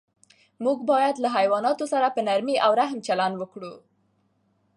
[0.63, 3.73] موږ باید له حیواناتو سره په نرمۍ او رحم چلند وکړو.